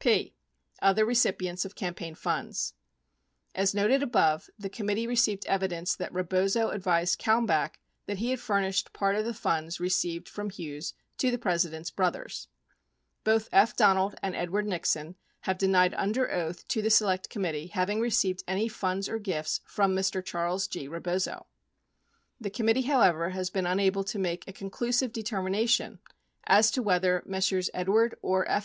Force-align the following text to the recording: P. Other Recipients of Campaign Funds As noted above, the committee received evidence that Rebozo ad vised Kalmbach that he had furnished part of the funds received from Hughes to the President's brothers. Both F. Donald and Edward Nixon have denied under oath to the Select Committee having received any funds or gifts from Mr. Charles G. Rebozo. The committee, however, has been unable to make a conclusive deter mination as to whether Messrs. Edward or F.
P. 0.00 0.32
Other 0.80 1.04
Recipients 1.04 1.64
of 1.64 1.74
Campaign 1.74 2.14
Funds 2.14 2.74
As 3.52 3.74
noted 3.74 4.00
above, 4.00 4.48
the 4.56 4.68
committee 4.70 5.08
received 5.08 5.44
evidence 5.46 5.96
that 5.96 6.12
Rebozo 6.12 6.70
ad 6.70 6.84
vised 6.84 7.18
Kalmbach 7.20 7.80
that 8.06 8.18
he 8.18 8.30
had 8.30 8.38
furnished 8.38 8.92
part 8.92 9.16
of 9.16 9.24
the 9.24 9.34
funds 9.34 9.80
received 9.80 10.28
from 10.28 10.50
Hughes 10.50 10.94
to 11.16 11.32
the 11.32 11.36
President's 11.36 11.90
brothers. 11.90 12.46
Both 13.24 13.48
F. 13.50 13.74
Donald 13.76 14.14
and 14.22 14.36
Edward 14.36 14.68
Nixon 14.68 15.16
have 15.40 15.58
denied 15.58 15.94
under 15.94 16.30
oath 16.30 16.68
to 16.68 16.80
the 16.80 16.90
Select 16.90 17.28
Committee 17.28 17.66
having 17.66 17.98
received 18.00 18.44
any 18.46 18.68
funds 18.68 19.08
or 19.08 19.18
gifts 19.18 19.58
from 19.64 19.96
Mr. 19.96 20.24
Charles 20.24 20.68
G. 20.68 20.86
Rebozo. 20.86 21.46
The 22.40 22.50
committee, 22.50 22.82
however, 22.82 23.30
has 23.30 23.50
been 23.50 23.66
unable 23.66 24.04
to 24.04 24.18
make 24.20 24.46
a 24.46 24.52
conclusive 24.52 25.12
deter 25.12 25.42
mination 25.42 25.98
as 26.46 26.70
to 26.70 26.84
whether 26.84 27.24
Messrs. 27.26 27.68
Edward 27.74 28.14
or 28.22 28.48
F. 28.48 28.56